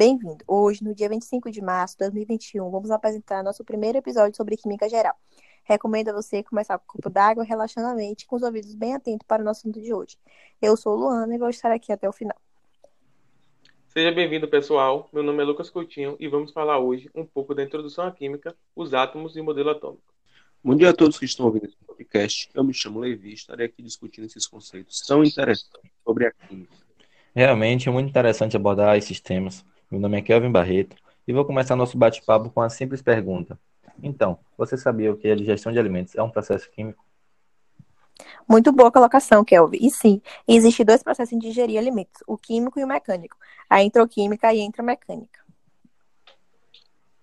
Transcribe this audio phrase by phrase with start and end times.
[0.00, 0.42] Bem-vindo!
[0.48, 4.88] Hoje, no dia 25 de março de 2021, vamos apresentar nosso primeiro episódio sobre Química
[4.88, 5.14] Geral.
[5.62, 8.94] Recomendo a você começar com um copo d'água, relaxando a mente, com os ouvidos bem
[8.94, 10.16] atentos para o nosso assunto de hoje.
[10.62, 12.34] Eu sou Luana e vou estar aqui até o final.
[13.88, 15.06] Seja bem-vindo, pessoal.
[15.12, 18.56] Meu nome é Lucas Coutinho e vamos falar hoje um pouco da introdução à química,
[18.74, 20.14] os átomos e o modelo atômico.
[20.64, 22.48] Bom dia a todos que estão ouvindo esse podcast.
[22.54, 26.72] Eu me chamo Levi e estarei aqui discutindo esses conceitos tão interessantes sobre a química.
[27.34, 31.74] Realmente é muito interessante abordar esses temas, meu nome é Kelvin Barreto e vou começar
[31.74, 33.58] nosso bate-papo com a simples pergunta.
[34.00, 37.04] Então, você sabia que a digestão de alimentos é um processo químico?
[38.48, 39.78] Muito boa colocação, Kelvin.
[39.80, 43.36] E sim, existem dois processos em digerir alimentos, o químico e o mecânico,
[43.68, 45.40] a entroquímica e a intramecânica.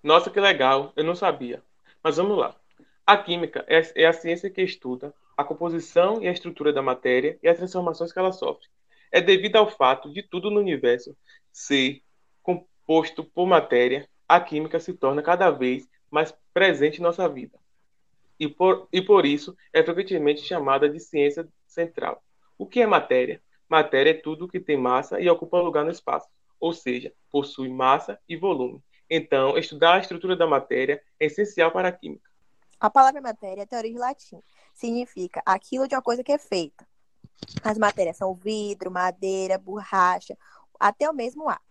[0.03, 1.63] Nossa, que legal, eu não sabia.
[2.03, 2.53] Mas vamos lá.
[3.05, 7.39] A química é, é a ciência que estuda a composição e a estrutura da matéria
[7.41, 8.67] e as transformações que ela sofre.
[9.09, 11.15] É devido ao fato de tudo no universo
[11.53, 12.01] ser
[12.87, 17.59] composto por matéria, a química se torna cada vez mais presente em nossa vida.
[18.39, 22.23] E por, e por isso é frequentemente chamada de ciência central.
[22.57, 23.41] O que é matéria?
[23.67, 28.17] Matéria é tudo que tem massa e ocupa lugar no espaço, ou seja, possui massa
[28.27, 28.81] e volume.
[29.09, 32.29] Então, estudar a estrutura da matéria é essencial para a química.
[32.79, 34.39] A palavra matéria é teoria de latim.
[34.73, 36.87] Significa aquilo de uma coisa que é feita.
[37.63, 40.37] As matérias são vidro, madeira, borracha,
[40.79, 41.61] até o mesmo ar.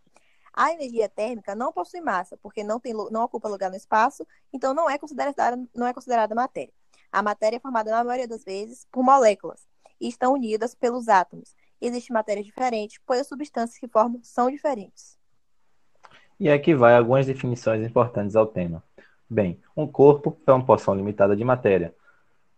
[0.56, 4.72] A energia térmica não possui massa, porque não, tem, não ocupa lugar no espaço, então
[4.72, 6.72] não é, considerada, não é considerada matéria.
[7.12, 9.68] A matéria é formada, na maioria das vezes, por moléculas
[10.00, 11.54] e estão unidas pelos átomos.
[11.80, 15.18] Existem matérias diferentes, pois as substâncias que formam são diferentes.
[16.40, 18.82] E aqui vai algumas definições importantes ao tema.
[19.28, 21.94] Bem, um corpo é uma porção limitada de matéria.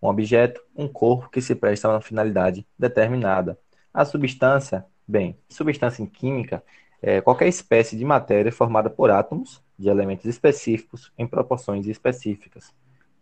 [0.00, 3.58] Um objeto, um corpo que se presta a uma finalidade determinada.
[3.92, 6.62] A substância, bem, substância em química
[7.00, 12.72] é, qualquer espécie de matéria formada por átomos de elementos específicos em proporções específicas.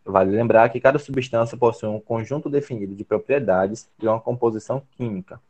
[0.05, 5.41] Vale lembrar que cada substância possui um conjunto definido de propriedades e uma composição química.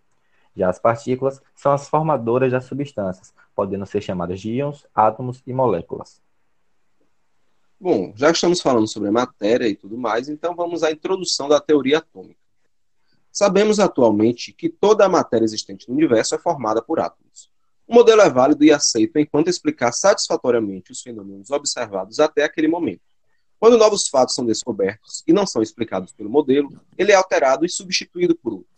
[0.56, 5.52] Já as partículas são as formadoras das substâncias, podendo ser chamadas de íons, átomos e
[5.52, 6.22] moléculas.
[7.78, 11.60] Bom, já que estamos falando sobre matéria e tudo mais, então vamos à introdução da
[11.60, 12.40] teoria atômica.
[13.30, 17.50] Sabemos atualmente que toda a matéria existente no universo é formada por átomos.
[17.86, 23.02] O modelo é válido e aceito enquanto explicar satisfatoriamente os fenômenos observados até aquele momento.
[23.60, 27.68] Quando novos fatos são descobertos e não são explicados pelo modelo, ele é alterado e
[27.68, 28.68] substituído por outro.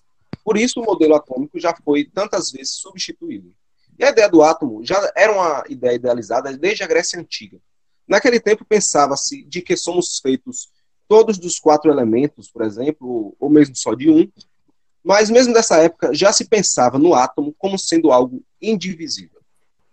[0.44, 3.52] Por isso, o modelo atômico já foi tantas vezes substituído.
[3.98, 7.58] E a ideia do átomo já era uma ideia idealizada desde a Grécia Antiga.
[8.06, 10.70] Naquele tempo, pensava-se de que somos feitos
[11.08, 14.30] todos dos quatro elementos, por exemplo, ou mesmo só de um,
[15.04, 19.38] mas mesmo nessa época já se pensava no átomo como sendo algo indivisível.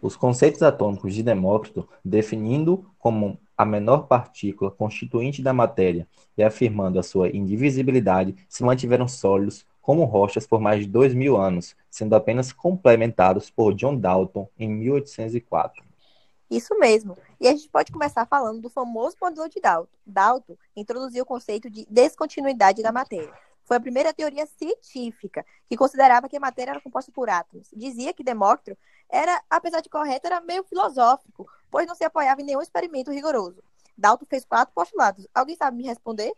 [0.01, 6.07] Os conceitos atômicos de Demócrito, definindo como a menor partícula constituinte da matéria
[6.37, 11.37] e afirmando a sua indivisibilidade, se mantiveram sólidos como rochas por mais de dois mil
[11.37, 15.83] anos, sendo apenas complementados por John Dalton em 1804.
[16.49, 17.17] Isso mesmo.
[17.39, 19.89] E a gente pode começar falando do famoso modelo de Dalton.
[20.05, 23.33] Dalton introduziu o conceito de descontinuidade da matéria.
[23.65, 27.67] Foi a primeira teoria científica que considerava que a matéria era composta por átomos.
[27.75, 28.77] Dizia que Demócrito
[29.09, 33.63] era, apesar de correto, era meio filosófico, pois não se apoiava em nenhum experimento rigoroso.
[33.97, 35.27] Dalton fez quatro postulados.
[35.33, 36.31] Alguém sabe me responder?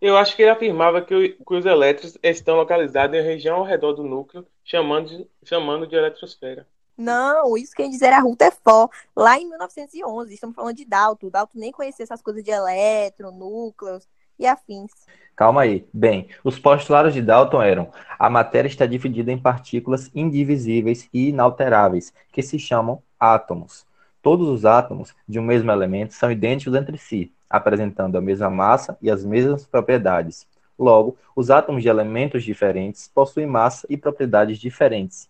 [0.00, 3.92] Eu acho que ele afirmava que, que os elétrons estão localizados em região ao redor
[3.92, 6.66] do núcleo, chamando de, chamando de eletrosfera.
[6.96, 10.32] Não, isso quem diz era Rutherford, lá em 1911.
[10.32, 11.28] Estamos falando de Dalton.
[11.28, 14.08] Dalton nem conhecia essas coisas de elétron, núcleos
[14.38, 14.92] e afins.
[15.36, 15.86] Calma aí.
[15.92, 22.12] Bem, os postulados de Dalton eram: a matéria está dividida em partículas indivisíveis e inalteráveis,
[22.32, 23.86] que se chamam átomos.
[24.22, 28.96] Todos os átomos de um mesmo elemento são idênticos entre si, apresentando a mesma massa
[29.02, 30.46] e as mesmas propriedades.
[30.78, 35.28] Logo, os átomos de elementos diferentes possuem massa e propriedades diferentes.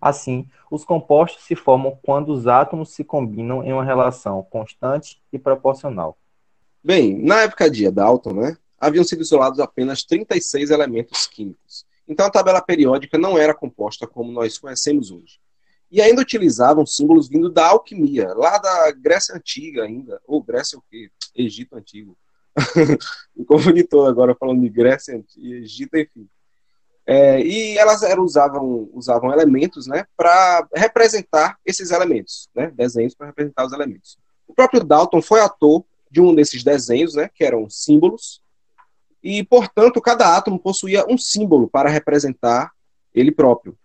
[0.00, 5.38] Assim, os compostos se formam quando os átomos se combinam em uma relação constante e
[5.38, 6.16] proporcional.
[6.84, 11.86] Bem, na época de Dalton, né, haviam sido isolados apenas 36 elementos químicos.
[12.08, 15.40] Então a tabela periódica não era composta como nós conhecemos hoje.
[15.90, 20.82] E ainda utilizavam símbolos vindo da alquimia, lá da Grécia Antiga ainda, ou Grécia o
[20.90, 21.10] quê?
[21.36, 22.16] Egito Antigo.
[23.36, 26.28] Me confundi todo agora falando de Grécia e Egito, enfim.
[27.06, 33.26] É, e elas eram, usavam, usavam elementos né, para representar esses elementos, né, desenhos para
[33.26, 34.18] representar os elementos.
[34.46, 38.42] O próprio Dalton foi ator de um desses desenhos, né, que eram símbolos,
[39.22, 42.70] e, portanto, cada átomo possuía um símbolo para representar
[43.14, 43.76] ele próprio.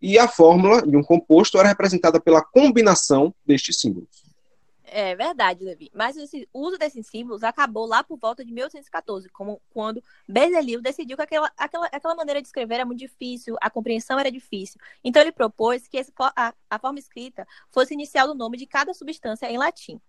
[0.00, 4.26] e a fórmula de um composto era representada pela combinação destes símbolos.
[4.84, 5.90] É verdade, Levi.
[5.92, 6.16] Mas
[6.52, 11.22] o uso desses símbolos acabou lá por volta de 1814, como quando Berzelius decidiu que
[11.22, 14.80] aquela, aquela, aquela maneira de escrever era muito difícil, a compreensão era difícil.
[15.02, 18.94] Então ele propôs que esse, a, a forma escrita fosse inicial do nome de cada
[18.94, 20.00] substância em latim.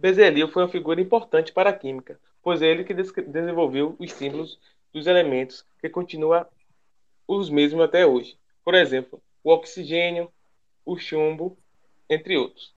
[0.00, 4.58] Berzelius foi uma figura importante para a química, pois é ele que desenvolveu os símbolos
[4.94, 6.46] dos elementos que continuam
[7.28, 8.38] os mesmos até hoje.
[8.64, 10.30] Por exemplo, o oxigênio,
[10.86, 11.54] o chumbo,
[12.08, 12.72] entre outros.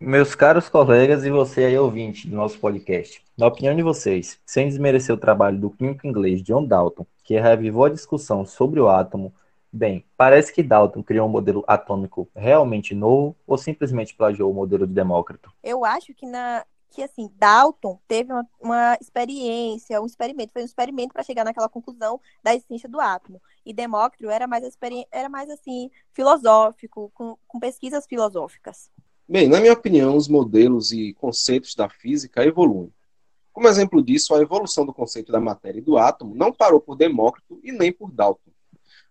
[0.00, 4.66] Meus caros colegas e você aí ouvinte do nosso podcast, na opinião de vocês, sem
[4.66, 9.32] desmerecer o trabalho do químico inglês John Dalton, que revivou a discussão sobre o átomo,
[9.72, 14.86] bem, parece que Dalton criou um modelo atômico realmente novo ou simplesmente plagiou o modelo
[14.86, 15.52] de Demócrito?
[15.62, 20.66] Eu acho que na que assim Dalton teve uma, uma experiência, um experimento, foi um
[20.66, 23.40] experimento para chegar naquela conclusão da existência do átomo.
[23.64, 24.62] E Demócrito era mais
[25.10, 28.90] era mais assim filosófico, com, com pesquisas filosóficas.
[29.26, 32.92] Bem, na minha opinião, os modelos e conceitos da física evoluem.
[33.52, 36.96] Como exemplo disso, a evolução do conceito da matéria e do átomo não parou por
[36.96, 38.51] Demócrito e nem por Dalton.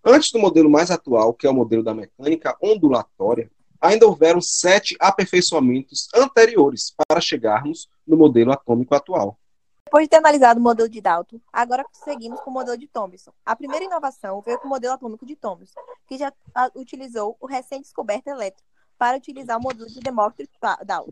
[0.04, 4.96] Antes do modelo mais atual, que é o modelo da mecânica ondulatória, ainda houveram sete
[5.00, 9.38] aperfeiçoamentos anteriores para chegarmos no modelo atômico atual.
[9.86, 13.32] Depois de ter analisado o modelo de Dalton, agora seguimos com o modelo de Thomson.
[13.46, 16.32] A primeira inovação veio com o modelo atômico de Thomson, que já
[16.76, 18.64] utilizou o recém-descoberto elétron
[18.98, 20.54] para utilizar o modelo de Demócrito
[20.86, 21.12] Dalton.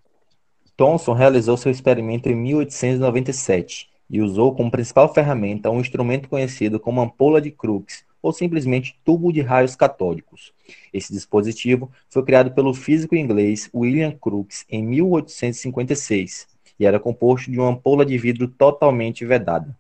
[0.78, 7.02] Thomson realizou seu experimento em 1897 e usou como principal ferramenta um instrumento conhecido como
[7.02, 10.54] ampola de Crookes, ou simplesmente tubo de raios catódicos.
[10.94, 16.48] Esse dispositivo foi criado pelo físico inglês William Crookes em 1856
[16.80, 19.76] e era composto de uma ampola de vidro totalmente vedada.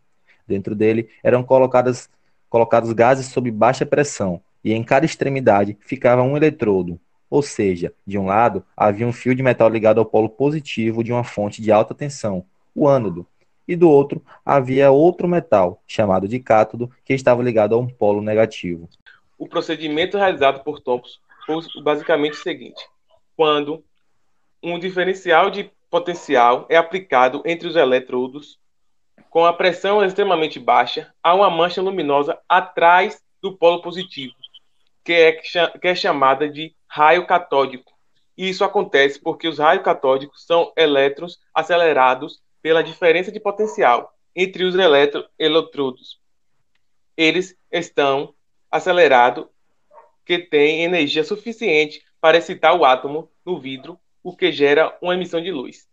[0.47, 2.09] Dentro dele eram colocadas,
[2.49, 6.99] colocados gases sob baixa pressão e em cada extremidade ficava um eletrodo,
[7.29, 11.11] ou seja, de um lado havia um fio de metal ligado ao polo positivo de
[11.11, 12.43] uma fonte de alta tensão,
[12.73, 13.25] o ânodo,
[13.69, 18.19] e do outro havia outro metal, chamado de cátodo, que estava ligado a um polo
[18.19, 18.89] negativo.
[19.37, 22.83] O procedimento realizado por Thomson foi basicamente o seguinte:
[23.37, 23.83] quando
[24.63, 28.57] um diferencial de potencial é aplicado entre os eletrodos,
[29.29, 34.33] com a pressão extremamente baixa, há uma mancha luminosa atrás do polo positivo,
[35.03, 37.91] que é, que é chamada de raio catódico.
[38.35, 44.63] E isso acontece porque os raios catódicos são elétrons acelerados pela diferença de potencial entre
[44.63, 44.75] os
[45.39, 46.21] eletrodos.
[47.17, 48.35] Eles estão
[48.69, 49.47] acelerados,
[50.23, 55.41] que têm energia suficiente para excitar o átomo no vidro, o que gera uma emissão
[55.41, 55.87] de luz.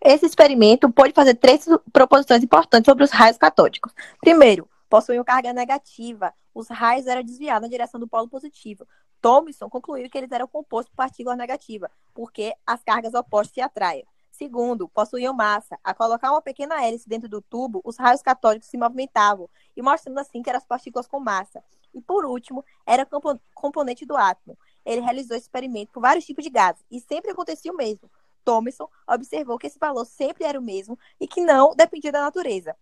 [0.00, 3.92] Esse experimento pode fazer três proposições importantes sobre os raios catódicos.
[4.20, 6.32] Primeiro, possuíam carga negativa.
[6.54, 8.86] Os raios eram desviados na direção do polo positivo.
[9.20, 14.04] Thomson concluiu que eles eram compostos por partículas negativas, porque as cargas opostas se atraem.
[14.32, 15.78] Segundo, possuíam massa.
[15.84, 20.18] A colocar uma pequena hélice dentro do tubo, os raios catódicos se movimentavam, e mostrando
[20.18, 21.62] assim que eram as partículas com massa.
[21.94, 23.06] E por último, era
[23.54, 24.58] componente do átomo.
[24.84, 28.10] Ele realizou esse experimento por vários tipos de gases, e sempre acontecia o mesmo.
[28.44, 32.74] Thomson observou que esse valor sempre era o mesmo e que não dependia da natureza.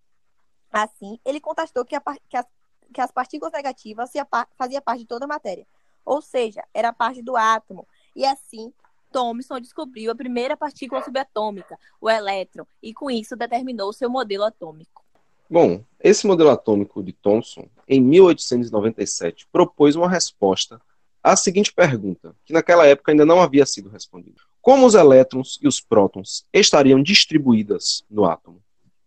[0.73, 2.47] Assim, ele constatou que, a, que, as,
[2.95, 4.11] que as, partículas negativas
[4.57, 5.67] faziam parte de toda a matéria
[6.05, 7.87] ou seja, era parte do átomo.
[8.15, 8.73] E assim,
[9.11, 15.05] Thomson descobriu a primeira partícula subatômica, o elétron, e com isso determinou seu modelo atômico.
[15.49, 20.81] Bom, esse modelo atômico de Thomson, em 1897, propôs uma resposta
[21.23, 25.67] à seguinte pergunta, que naquela época ainda não havia sido respondida: Como os elétrons e
[25.67, 28.63] os prótons estariam distribuídas no átomo?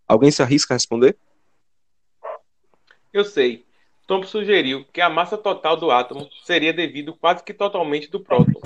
[0.06, 1.18] Alguém se arrisca a responder?
[3.14, 3.66] Eu sei.
[4.06, 8.60] Thomson sugeriu que a massa total do átomo seria devido quase que totalmente do próton.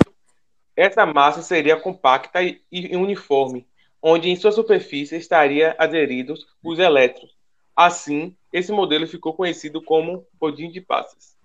[0.78, 3.66] Essa massa seria compacta e uniforme,
[4.00, 7.32] onde em sua superfície estaria aderidos os elétrons.
[7.74, 11.36] Assim, esse modelo ficou conhecido como pudim de passas.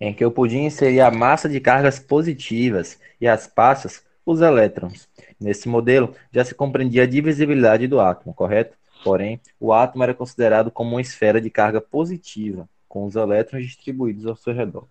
[0.00, 5.08] Em que o pudim seria a massa de cargas positivas e as passas os elétrons.
[5.38, 8.76] Nesse modelo já se compreendia a divisibilidade do átomo, correto?
[9.04, 14.26] Porém, o átomo era considerado como uma esfera de carga positiva, com os elétrons distribuídos
[14.26, 14.88] ao seu redor.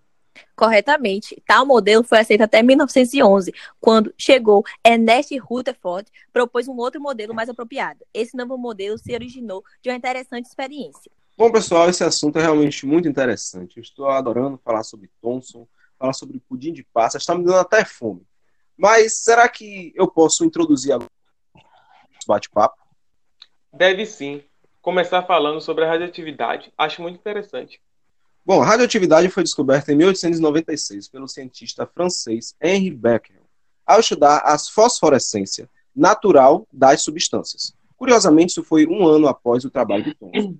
[0.55, 1.41] Corretamente.
[1.45, 7.49] Tal modelo foi aceito até 1911, quando chegou Ernest Rutherford, propôs um outro modelo mais
[7.49, 8.05] apropriado.
[8.13, 11.11] Esse novo modelo se originou de uma interessante experiência.
[11.37, 13.77] Bom, pessoal, esse assunto é realmente muito interessante.
[13.77, 15.67] Eu estou adorando falar sobre Thomson,
[15.97, 18.27] falar sobre pudim de passas, está me dando até fome.
[18.77, 21.09] Mas será que eu posso introduzir agora
[22.27, 22.77] bate-papo?
[23.73, 24.43] Deve sim.
[24.81, 26.71] Começar falando sobre a radioatividade.
[26.77, 27.81] Acho muito interessante.
[28.49, 33.43] Bom, a radioatividade foi descoberta em 1896 pelo cientista francês Henri Becquerel,
[33.85, 37.75] ao estudar a fosforescência natural das substâncias.
[37.95, 40.57] Curiosamente, isso foi um ano após o trabalho de Thomson.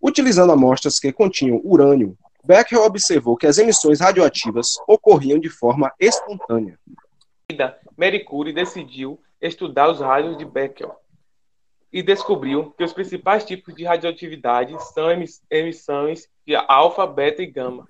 [0.00, 6.78] Utilizando amostras que continham urânio, Becquerel observou que as emissões radioativas ocorriam de forma espontânea.
[7.94, 10.96] Marie Curie decidiu estudar os raios de Becquerel
[11.92, 15.08] e descobriu que os principais tipos de radioatividade são
[15.50, 17.88] emissões de alfa, beta e gama.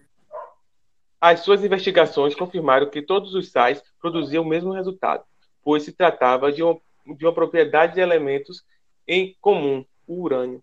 [1.20, 5.24] As suas investigações confirmaram que todos os sais produziam o mesmo resultado,
[5.62, 6.78] pois se tratava de uma,
[7.16, 8.64] de uma propriedade de elementos
[9.08, 10.62] em comum, o urânio.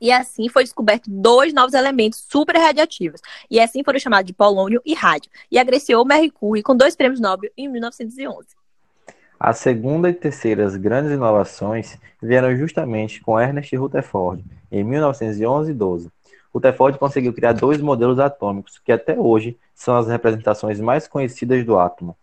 [0.00, 3.20] E assim foi descoberto dois novos elementos super radioativos.
[3.50, 5.30] E assim foram chamados de polônio e rádio.
[5.50, 8.59] E agreciou Mercury com dois prêmios Nobel em 1911.
[9.42, 16.12] A segunda e terceira grandes inovações vieram justamente com Ernest Rutherford, em 1911 e 12.
[16.52, 21.78] Rutherford conseguiu criar dois modelos atômicos que até hoje são as representações mais conhecidas do
[21.78, 22.14] átomo.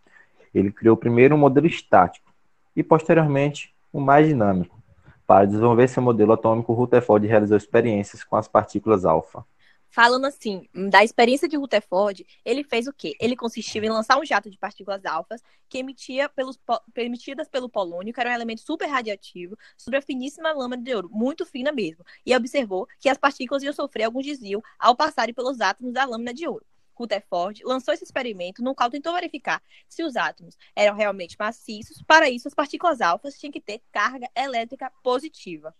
[0.54, 2.32] Ele criou primeiro um modelo estático
[2.76, 4.78] e, posteriormente, um mais dinâmico.
[5.26, 9.44] Para desenvolver seu modelo atômico, Rutherford realizou experiências com as partículas alfa.
[9.90, 13.16] Falando assim, da experiência de Rutherford, ele fez o quê?
[13.20, 16.60] Ele consistiu em lançar um jato de partículas alfas que emitia pelos,
[16.96, 21.10] emitidas pelo polônio, que era um elemento super radiativo, sobre a finíssima lâmina de ouro,
[21.12, 25.62] muito fina mesmo, e observou que as partículas iam sofrer algum desvio ao passarem pelos
[25.62, 26.66] átomos da lâmina de ouro.
[26.94, 32.02] Rutherford lançou esse experimento no qual tentou verificar se os átomos eram realmente maciços.
[32.02, 35.76] Para isso, as partículas alfas tinham que ter carga elétrica positiva.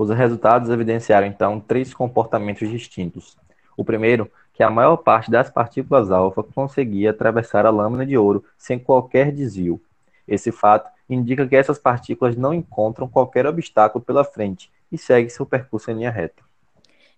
[0.00, 3.36] Os resultados evidenciaram então três comportamentos distintos.
[3.76, 8.42] O primeiro, que a maior parte das partículas alfa conseguia atravessar a lâmina de ouro
[8.56, 9.78] sem qualquer desvio.
[10.26, 15.44] Esse fato indica que essas partículas não encontram qualquer obstáculo pela frente e seguem seu
[15.44, 16.42] percurso em linha reta.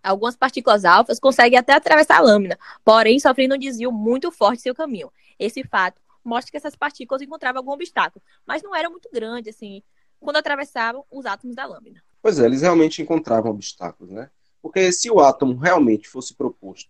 [0.02, 4.62] Algumas partículas alfas conseguem até atravessar a lâmina, porém sofrendo um desvio muito forte em
[4.62, 5.12] seu caminho.
[5.38, 9.84] Esse fato mostra que essas partículas encontravam algum obstáculo, mas não era muito grande, assim,
[10.18, 12.02] quando atravessavam os átomos da lâmina.
[12.23, 14.31] Pois é, eles realmente encontravam obstáculos, né?
[14.62, 16.88] Porque se o átomo realmente fosse proposto,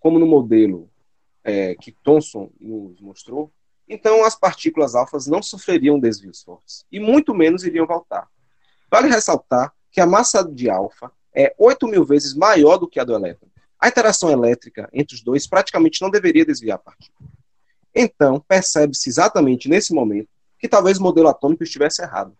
[0.00, 0.88] como no modelo
[1.44, 3.52] é, que Thomson nos mostrou,
[3.86, 8.26] então as partículas alfas não sofreriam desvios fortes, e muito menos iriam voltar.
[8.90, 13.04] Vale ressaltar que a massa de alfa é 8 mil vezes maior do que a
[13.04, 13.48] do elétron.
[13.78, 17.28] A interação elétrica entre os dois praticamente não deveria desviar a partícula.
[17.94, 22.36] Então, percebe-se exatamente nesse momento que talvez o modelo atômico estivesse errado.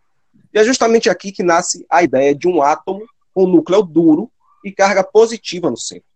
[0.53, 4.31] E é justamente aqui que nasce a ideia de um átomo com núcleo duro
[4.65, 6.09] e carga positiva no centro.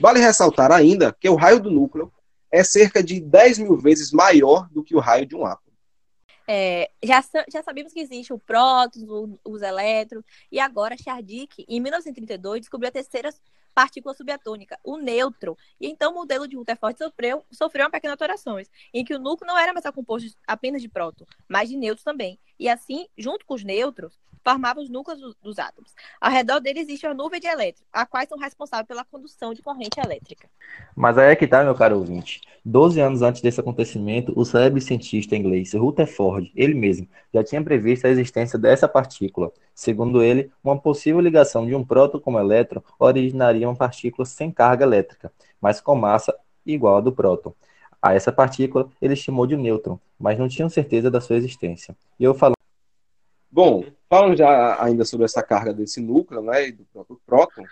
[0.00, 2.12] Vale ressaltar ainda que o raio do núcleo
[2.50, 5.72] é cerca de 10 mil vezes maior do que o raio de um átomo.
[6.46, 11.80] É, já, já sabemos que existe o prótons, o, os elétrons, e agora Chardick, em
[11.80, 13.30] 1932, descobriu a terceira
[13.74, 15.56] partícula subatômica, o nêutron.
[15.80, 19.46] E então o modelo de Rutherford sofreu, sofreu uma pequena alterações, em que o núcleo
[19.46, 22.38] não era mais composto apenas de próton, mas de nêutrons também.
[22.58, 25.94] E assim, junto com os nêutrons, formavam os núcleos do, dos átomos.
[26.20, 29.62] Ao redor dele existe uma nuvem de elétrons, a quais são responsáveis pela condução de
[29.62, 30.48] corrente elétrica.
[30.94, 32.40] Mas aí é que tá, meu caro ouvinte.
[32.64, 38.06] Doze anos antes desse acontecimento, o célebre cientista inglês Rutherford, ele mesmo, já tinha previsto
[38.06, 39.52] a existência dessa partícula.
[39.74, 44.50] Segundo ele, uma possível ligação de um próton com um elétron originaria uma partícula sem
[44.50, 46.34] carga elétrica, mas com massa
[46.64, 47.52] igual à do próton.
[48.00, 51.96] A essa partícula ele chamou de nêutron, mas não tinham certeza da sua existência.
[52.18, 52.54] E eu falo.
[53.50, 57.64] Bom, falando já ainda sobre essa carga desse núcleo, né, e do próprio próton,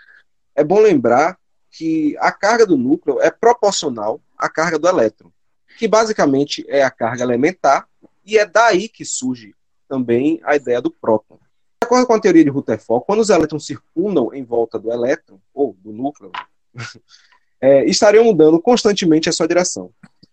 [0.55, 1.37] é bom lembrar
[1.69, 5.31] que a carga do núcleo é proporcional à carga do elétron,
[5.77, 7.87] que basicamente é a carga elementar,
[8.25, 9.53] e é daí que surge
[9.87, 11.35] também a ideia do próton.
[11.35, 15.39] De acordo com a teoria de Rutherford, quando os elétrons circundam em volta do elétron,
[15.53, 16.31] ou do núcleo,
[17.61, 19.91] é, estariam mudando constantemente a sua direção.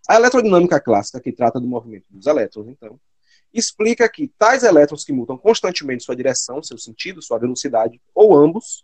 [0.09, 2.99] A eletrodinâmica clássica, que trata do movimento dos elétrons, então,
[3.53, 8.83] explica que tais elétrons que mudam constantemente sua direção, seu sentido, sua velocidade, ou ambos,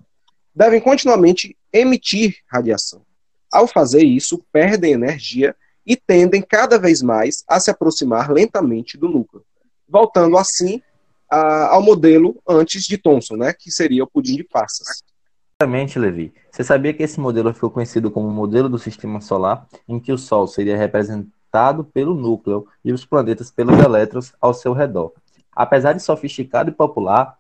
[0.55, 3.03] devem continuamente emitir radiação.
[3.53, 5.55] Ao fazer isso, perdem energia
[5.87, 9.45] e tendem cada vez mais a se aproximar lentamente do núcleo,
[9.89, 10.81] voltando assim
[11.31, 15.03] a, ao modelo antes de Thomson, né, que seria o pudim de passas.
[15.61, 16.33] Exatamente, Levi.
[16.51, 20.13] Você sabia que esse modelo ficou conhecido como o modelo do sistema solar, em que
[20.13, 21.31] o Sol seria representado
[21.85, 25.13] pelo núcleo e os planetas pelos elétrons ao seu redor?
[25.55, 27.39] Apesar de sofisticado e popular,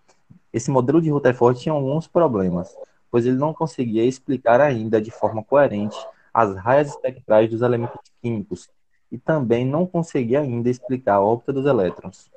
[0.52, 2.76] esse modelo de Rutherford tinha alguns problemas,
[3.10, 5.98] pois ele não conseguia explicar ainda de forma coerente
[6.32, 8.68] as raias espectrais dos elementos químicos
[9.10, 12.30] e também não conseguia ainda explicar a órbita dos elétrons.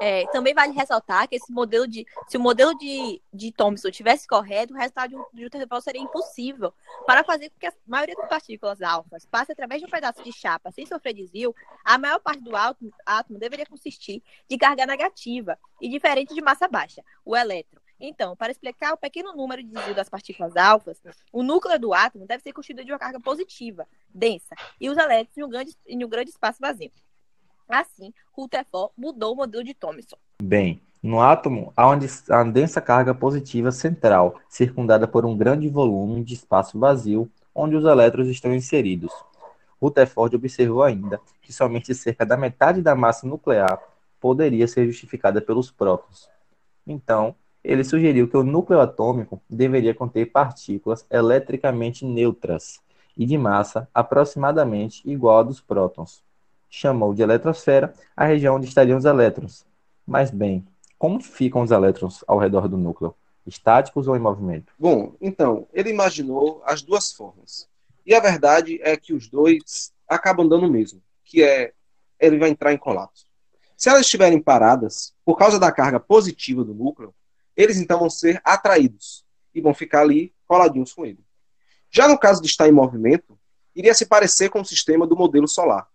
[0.00, 2.06] É, também vale ressaltar que esse modelo de.
[2.26, 6.72] Se o modelo de, de Thomson tivesse correto, o resultado de um, de seria impossível.
[7.06, 10.32] Para fazer com que a maioria das partículas alfas passe através de um pedaço de
[10.32, 11.54] chapa sem sofrer desvio,
[11.84, 16.66] a maior parte do átomo, átomo deveria consistir de carga negativa e diferente de massa
[16.66, 17.80] baixa, o elétron.
[18.00, 22.26] Então, para explicar o pequeno número de desvio das partículas alfas, o núcleo do átomo
[22.26, 26.04] deve ser constituído de uma carga positiva, densa, e os elétrons em um grande, em
[26.04, 26.90] um grande espaço vazio.
[27.70, 30.16] Assim, Rutherford mudou o modelo de Thomson.
[30.42, 36.34] Bem, no átomo há uma densa carga positiva central, circundada por um grande volume de
[36.34, 39.12] espaço vazio, onde os elétrons estão inseridos.
[39.80, 43.80] Rutherford observou ainda que somente cerca da metade da massa nuclear
[44.18, 46.28] poderia ser justificada pelos prótons.
[46.84, 52.80] Então, ele sugeriu que o núcleo atômico deveria conter partículas eletricamente neutras
[53.16, 56.28] e de massa aproximadamente igual à dos prótons
[56.70, 59.66] chamou de eletrosfera a região onde estariam os elétrons.
[60.06, 63.14] Mas bem, como ficam os elétrons ao redor do núcleo?
[63.46, 64.72] Estáticos ou em movimento?
[64.78, 67.68] Bom, então, ele imaginou as duas formas.
[68.06, 71.72] E a verdade é que os dois acabam dando o mesmo, que é
[72.18, 73.26] ele vai entrar em colapso.
[73.76, 77.14] Se elas estiverem paradas, por causa da carga positiva do núcleo,
[77.56, 79.24] eles então vão ser atraídos
[79.54, 81.24] e vão ficar ali coladinhos com ele.
[81.90, 83.38] Já no caso de estar em movimento,
[83.74, 85.88] iria se parecer com o sistema do modelo solar,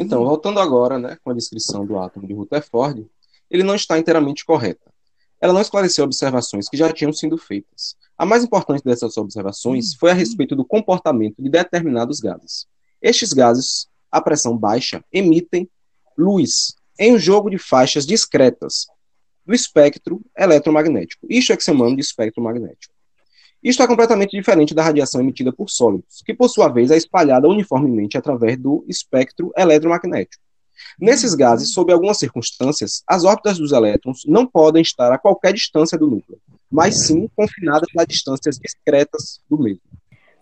[0.00, 3.06] então, voltando agora né, com a descrição do átomo de Rutherford,
[3.50, 4.90] ele não está inteiramente correta.
[5.38, 7.96] Ela não esclareceu observações que já tinham sido feitas.
[8.16, 12.66] A mais importante dessas observações foi a respeito do comportamento de determinados gases.
[13.02, 15.68] Estes gases, a pressão baixa, emitem
[16.16, 18.86] luz em um jogo de faixas discretas
[19.44, 21.26] do espectro eletromagnético.
[21.28, 22.94] Isto é que se chama de espectro magnético.
[23.62, 27.46] Isto é completamente diferente da radiação emitida por sólidos, que por sua vez é espalhada
[27.46, 30.42] uniformemente através do espectro eletromagnético.
[30.98, 35.98] Nesses gases, sob algumas circunstâncias, as órbitas dos elétrons não podem estar a qualquer distância
[35.98, 36.40] do núcleo,
[36.70, 39.82] mas sim confinadas a distâncias discretas do mesmo.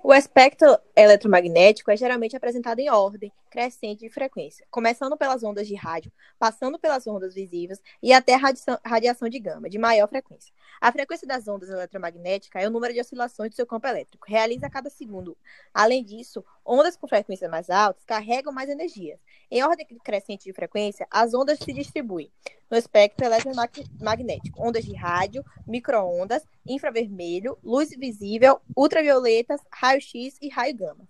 [0.03, 5.75] O espectro eletromagnético é geralmente apresentado em ordem crescente de frequência, começando pelas ondas de
[5.75, 8.41] rádio, passando pelas ondas visíveis e até a
[8.85, 10.53] radiação de gama, de maior frequência.
[10.81, 14.67] A frequência das ondas eletromagnéticas é o número de oscilações do seu campo elétrico, realiza
[14.67, 15.37] a cada segundo.
[15.75, 19.19] Além disso, ondas com frequências mais altas carregam mais energias.
[19.51, 22.31] Em ordem crescente de frequência, as ondas se distribuem
[22.71, 31.07] no espectro eletromagnético: ondas de rádio, microondas, infravermelho, luz visível, ultravioletas, raio-x e raio-gama.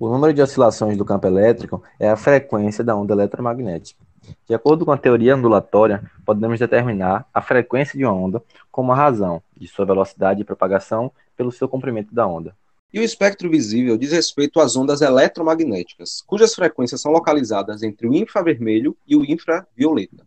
[0.00, 4.02] O número de oscilações do campo elétrico é a frequência da onda eletromagnética.
[4.48, 8.94] De acordo com a teoria ondulatória, podemos determinar a frequência de uma onda como a
[8.94, 12.56] razão de sua velocidade de propagação pelo seu comprimento da onda.
[12.90, 18.14] E o espectro visível diz respeito às ondas eletromagnéticas, cujas frequências são localizadas entre o
[18.14, 20.26] infravermelho e o infravioleta.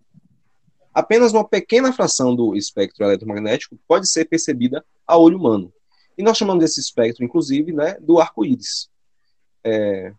[0.94, 5.74] Apenas uma pequena fração do espectro eletromagnético pode ser percebida a olho humano.
[6.16, 8.93] E nós chamamos desse espectro, inclusive, né, do arco-íris.
[9.64, 10.14] É...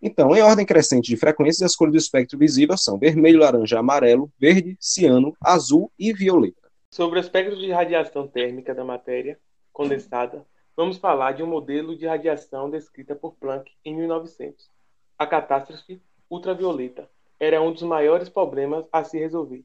[0.00, 4.30] Então, em ordem crescente de frequências, as cores do espectro visível são vermelho, laranja, amarelo,
[4.38, 6.70] verde, ciano, azul e violeta.
[6.90, 9.38] Sobre o espectro de radiação térmica da matéria
[9.72, 14.70] condensada, vamos falar de um modelo de radiação descrita por Planck em 1900.
[15.18, 19.64] A catástrofe ultravioleta era um dos maiores problemas a se resolver.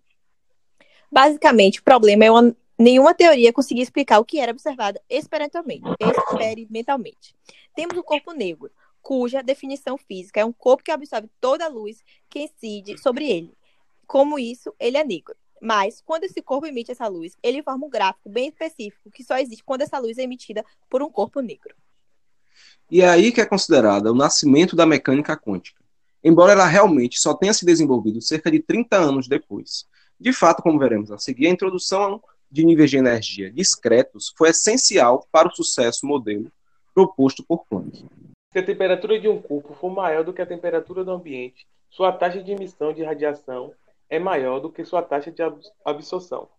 [1.12, 5.84] Basicamente, o problema é uma, nenhuma teoria conseguia explicar o que era observado experimentalmente.
[6.00, 7.36] experimentalmente.
[7.76, 12.04] Temos o corpo negro, cuja definição física é um corpo que absorve toda a luz
[12.30, 13.54] que incide sobre ele.
[14.06, 15.36] Como isso, ele é negro.
[15.62, 19.38] Mas, quando esse corpo emite essa luz, ele forma um gráfico bem específico que só
[19.38, 21.76] existe quando essa luz é emitida por um corpo negro.
[22.90, 25.82] E é aí que é considerada o nascimento da mecânica quântica,
[26.24, 29.86] embora ela realmente só tenha se desenvolvido cerca de 30 anos depois.
[30.20, 35.26] De fato, como veremos a seguir, a introdução de níveis de energia discretos foi essencial
[35.32, 36.52] para o sucesso modelo
[36.94, 38.06] proposto por Planck.
[38.54, 42.12] Se a temperatura de um corpo for maior do que a temperatura do ambiente, sua
[42.12, 43.72] taxa de emissão de radiação
[44.10, 45.42] é maior do que sua taxa de
[45.86, 46.50] absorção.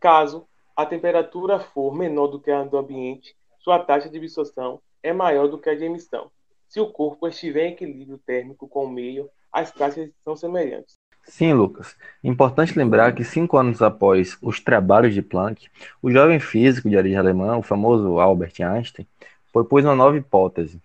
[0.00, 5.12] Caso a temperatura for menor do que a do ambiente, sua taxa de absorção é
[5.12, 6.32] maior do que a de emissão.
[6.68, 10.98] Se o corpo estiver em equilíbrio térmico com o meio, as taxas são semelhantes.
[11.22, 11.96] Sim, Lucas.
[12.24, 15.68] Importante lembrar que cinco anos após os trabalhos de Planck,
[16.02, 19.06] o jovem físico de origem alemã, o famoso Albert Einstein,
[19.52, 20.80] propôs uma nova hipótese,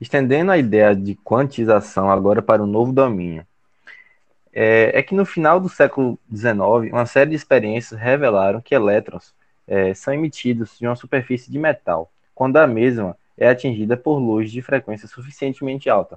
[0.00, 3.46] estendendo a ideia de quantização agora para um novo domínio,
[4.52, 9.34] é, é, que no final do século XIX, uma série de experiências revelaram que elétrons
[9.66, 14.50] é, são emitidos de uma superfície de metal, quando a mesma é atingida por luz
[14.50, 16.16] de frequência suficientemente alta.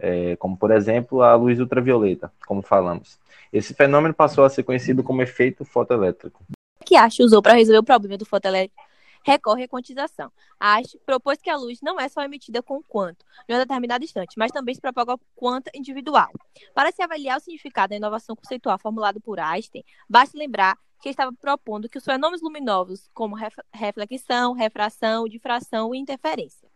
[0.00, 3.18] é, como por exemplo a luz ultravioleta, como falamos.
[3.52, 6.40] Esse fenômeno passou a ser conhecido como efeito fotoelétrico.
[6.80, 8.87] O que Ash usou para resolver o problema do fotoelétrico
[9.24, 10.30] recorre à quantização.
[10.58, 14.34] Ash propôs que a luz não é só emitida com quanto, em um determinado instante,
[14.36, 16.30] mas também se propaga quanto individual.
[16.74, 21.32] Para se avaliar o significado da inovação conceitual formulada por Einstein, basta lembrar que estava
[21.32, 23.36] propondo que os fenômenos luminosos, como
[23.72, 26.68] reflexão, refração, difração e interferência.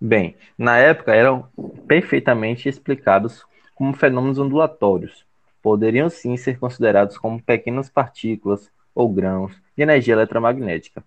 [0.00, 1.48] Bem, na época eram
[1.86, 5.24] perfeitamente explicados como fenômenos ondulatórios.
[5.62, 11.04] Poderiam sim ser considerados como pequenas partículas ou grãos de energia eletromagnética.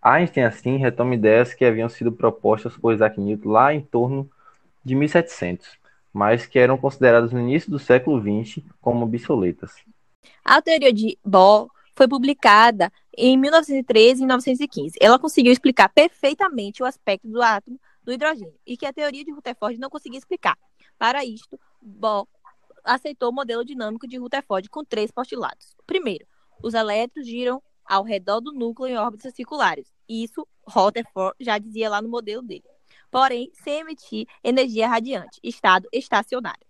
[0.00, 4.30] Einstein, assim, retoma ideias que haviam sido propostas por Isaac Newton lá em torno
[4.84, 5.78] de 1700,
[6.12, 9.72] mas que eram consideradas no início do século XX como obsoletas.
[10.44, 14.96] A teoria de Bohr foi publicada em 1913 e 1915.
[15.00, 19.32] Ela conseguiu explicar perfeitamente o aspecto do átomo do hidrogênio e que a teoria de
[19.32, 20.56] Rutherford não conseguia explicar.
[20.96, 22.26] Para isto, Bohr
[22.84, 25.76] aceitou o modelo dinâmico de Rutherford com três postulados.
[25.86, 26.24] Primeiro,
[26.62, 29.90] os elétrons giram ao redor do núcleo em órbitas circulares.
[30.08, 32.64] Isso Rutherford já dizia lá no modelo dele.
[33.10, 36.66] Porém, sem emitir energia radiante, estado estacionário.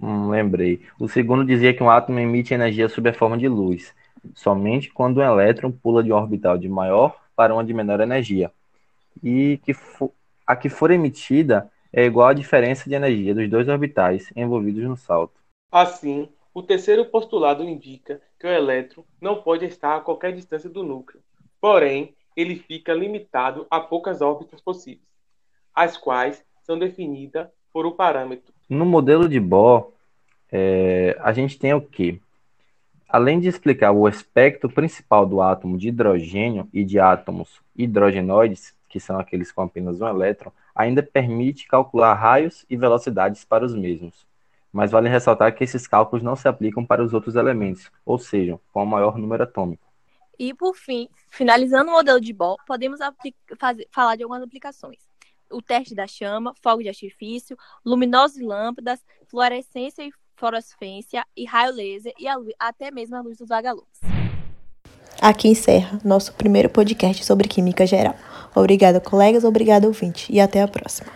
[0.00, 0.82] Hum, lembrei.
[1.00, 3.94] O segundo dizia que um átomo emite energia sob a forma de luz,
[4.34, 8.50] somente quando um elétron pula de um orbital de maior para uma de menor energia,
[9.22, 9.74] e que
[10.46, 14.96] a que for emitida é igual à diferença de energia dos dois orbitais envolvidos no
[14.96, 15.34] salto.
[15.70, 20.82] Assim, o terceiro postulado indica que o elétron não pode estar a qualquer distância do
[20.82, 21.22] núcleo,
[21.60, 25.08] porém, ele fica limitado a poucas órbitas possíveis,
[25.74, 29.92] as quais são definidas por um parâmetro no modelo de Bohr,
[30.50, 32.20] é, a gente tem o quê?
[33.08, 38.98] Além de explicar o aspecto principal do átomo de hidrogênio e de átomos hidrogenoides, que
[38.98, 44.26] são aqueles com apenas um elétron, ainda permite calcular raios e velocidades para os mesmos.
[44.76, 48.60] Mas vale ressaltar que esses cálculos não se aplicam para os outros elementos, ou seja,
[48.74, 49.82] com o maior número atômico.
[50.38, 53.00] E por fim, finalizando o modelo de Bohr, podemos
[53.58, 54.98] fazer, falar de algumas aplicações
[55.50, 62.12] o teste da chama, fogo de artifício, luminosas lâmpadas, fluorescência e fluorescência e raio laser
[62.18, 64.00] e a, até mesmo a luz dos vagalumes.
[65.22, 68.16] Aqui encerra nosso primeiro podcast sobre química geral.
[68.54, 71.10] Obrigada, colegas, obrigado, ouvinte, e até a próxima.